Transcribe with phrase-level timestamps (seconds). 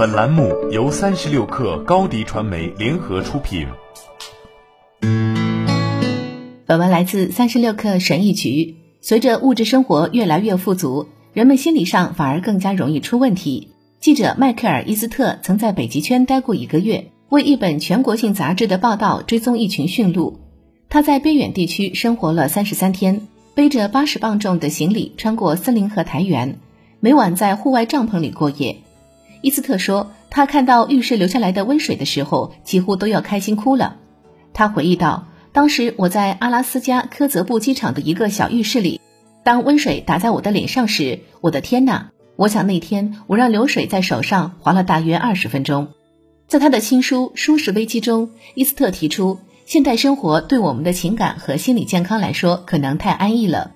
[0.00, 3.66] 本栏目由三十六氪高低传媒联合出品。
[6.64, 8.76] 本文来自三十六氪神译局。
[9.02, 13.72] 随着物质生活越来越富足，人们心理上反而更加容易出问题。
[14.00, 20.40] 记者迈克尔·伊斯特曾在北极圈待过一个月，为一本全国性杂志的报道追踪一群驯鹿。
[20.88, 26.58] 他在边远地区生活了三十三天，背着八十磅重的行李，穿过森林和苔原，
[27.00, 28.76] 每晚在户外帐篷里过夜。
[29.42, 33.96] 伊斯特说，他看到浴室流下来的温水的时候，几乎都要开心哭了。
[34.52, 39.00] 他回忆道：“当时我在阿拉斯加科泽布机场的一个小浴室里，
[39.42, 42.10] 当温水打在我的脸上时，我的天哪！
[42.36, 45.88] 我想那天我让流水在手上划了大约二十分钟。”
[46.46, 49.38] 在他的新书《舒适危机》中，伊斯特提出。
[49.66, 53.70] 现代生活对我们的情感和心理健康来说可能太安逸了。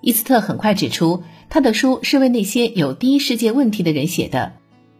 [0.00, 4.52] 伊斯特很快指出，他的书是为那些有第一世界问题的人写的。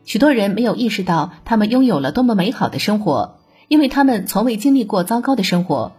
[0.07, 5.93] 许多人没有意识到他们拥有了多么美好的生活，因为他们从未经历过糟糕的生活。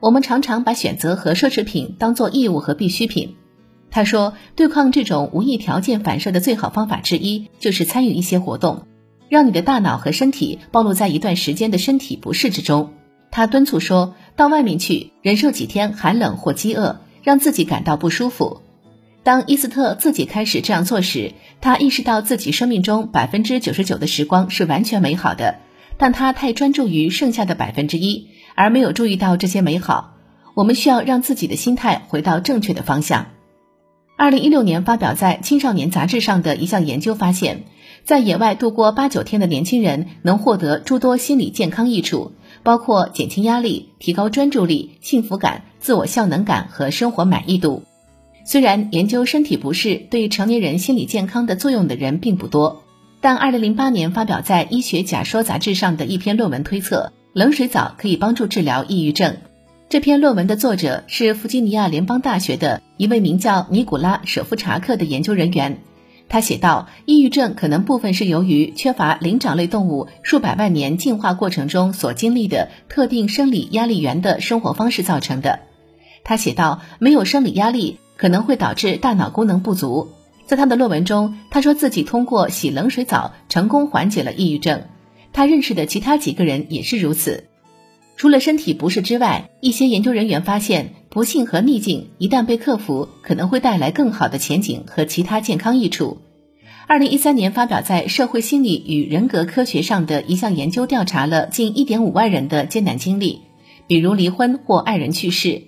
[0.00, 3.36] 我们常常把选择和奢侈品当做义务和必需品。
[3.88, 8.82] 他说，对抗这种无意条件反射的最好方法之一就是参与一些活动，
[9.28, 12.90] 让你的大脑和身体暴露在一段时间的身体不适之中。
[13.30, 18.62] 他敦促说：“到外面去，忍受几天寒冷或饥饿，让自己感到不舒服。”
[19.24, 25.56] 当伊斯特自己开始这样做时，他意识到自己生命中百分之九十九的时光是完全美好的，
[25.96, 30.14] 但他太专注于剩下的百分之一，而没有注意到这些美好。
[30.54, 33.26] 我们需要让自己的心态回到正确的方向。
[34.16, 37.64] 二零一六年发表在《青少年杂志》上的一项研究发现，
[38.04, 42.32] 在野外度过八九天的年轻人能获得诸多心理健康益处。
[42.64, 47.82] 包括减轻压力、提高专注力、幸福感、自我效能感和生活满意度。
[48.44, 52.82] 虽然研究身体不适对成年人心理健康的作用的人并不多，
[53.20, 59.36] 但2008年发表在《医学假说》杂志上的一篇论文推测，冷水澡可以帮助治疗抑郁症。
[59.88, 65.78] 这篇论文的作者是弗吉尼亚联邦大学的一位名叫尼古拉·舍夫查克的研究人员。
[66.28, 75.60] 他写道：“抑郁症可能部分是由于缺乏灵长类动物数百万年进化过程中所经历的特定生理压力源的生活方式造成的。”
[76.24, 80.08] 他写道：“没有生理压力可能会导致大脑功能不足。”
[80.44, 84.82] 在他的论文中，他说自己通过洗冷水澡成功缓解了抑郁症。
[85.32, 87.44] 他认识的其他几个人也是如此。
[88.16, 96.18] 除了身体不适之外，一些研究人员发现，不幸和逆境一旦被克服，可能会带来更好的前景和其他健康益处。
[96.86, 103.40] 二零一三年发表在《社会心理与人格科学》上的一项研究，调查了近一点五万人的艰难经历，
[103.86, 105.62] 比如离婚或爱人去世。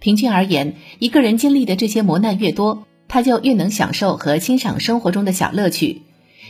[0.00, 6.02] 平均而言，一个人经历的这些磨难越多，他就越能享受和欣赏生活中的小乐趣。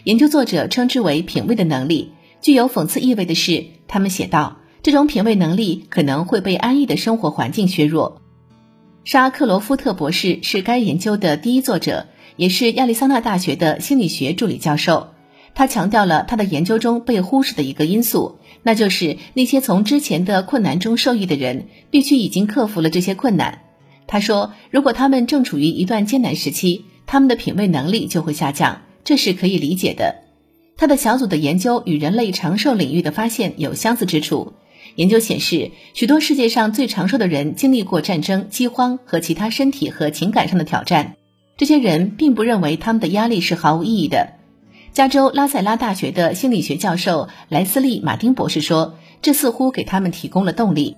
[0.05, 2.13] 研究作者称之为品味的能力。
[2.41, 4.59] 具有讽刺意味的是，他们写道。
[4.83, 8.23] 这种品味能力可能会被安逸的生活环境削弱。
[9.05, 15.09] 沙克罗夫特博士是该研究的第一作者，也是亚利桑那大学的心理学助理教授。
[15.57, 23.61] 他强调了他的研究中被忽视的一个因素，那就是那些从之前的困难中受益的人，必须已经克服了这些困难。
[24.07, 30.17] 他说，如果他们正处于一段艰难时期，他们的品味能力就会下降，这是可以理解的。
[30.77, 34.53] 他的小组的研究与人类长寿领域的发现有相似之处。
[34.97, 41.15] 研究显示，许多世界上最长寿的人经历过战争、饥荒和其他身体和情感上的挑战。
[41.57, 44.35] 这些人并不认为他们的压力是毫无意义的。
[44.97, 50.97] 加州拉塞拉大学的心理学教授莱斯利·马丁博士说：“这似乎给他们提供了动力。”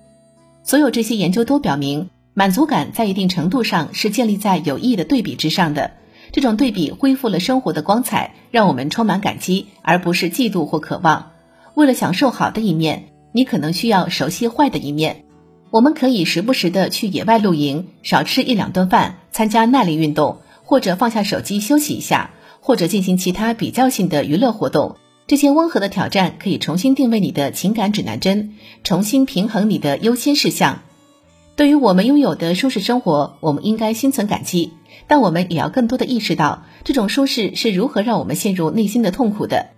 [0.63, 5.91] 所有这些研究都表明，满足感在一定程度上是建立在有益的对比之上的。
[6.31, 11.33] 这种对比恢复了生活的光彩，让我们充满感激，而不是嫉妒或渴望。
[11.73, 13.09] 为了享受好的一面。
[13.33, 15.25] 你可能需要熟悉坏的一面。
[15.71, 22.31] 我们可以时不时的去野外露营，少吃一两顿饭，参加耐力运动，或者放下手机休息一下，
[22.69, 24.97] 或者进行其他比较性的娱乐活动。
[25.25, 30.83] 这些温和的挑战可以重新定位你的情感指南针，重新平衡你的优先事项。
[31.55, 34.71] 对于我们拥有的舒适生活，我们应该心存感激，
[35.07, 39.71] 但我们也要更多的意识到这种舒适是如何让我们陷入内心的痛苦的。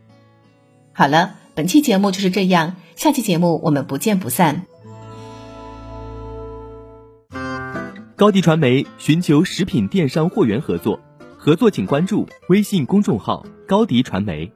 [0.91, 1.35] 好了。
[1.53, 4.65] 本期节目就是这样，下期节目我们不见不散。
[8.17, 10.99] 高迪传媒寻求食品电商货源合作，
[11.43, 14.47] 合作请关注微信公众号高迪传媒。